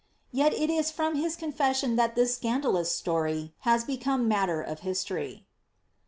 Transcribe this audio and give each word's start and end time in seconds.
^' 0.33 0.35
Tet 0.41 0.51
it 0.55 0.71
is 0.71 0.89
from 0.89 1.13
his 1.13 1.35
confession 1.35 1.95
that 1.95 2.15
this 2.15 2.33
scandalous 2.33 2.91
story 2.91 3.53
has 3.59 3.85
becooie 3.85 4.25
matter 4.25 4.59
of 4.59 4.79
history. 4.79 5.45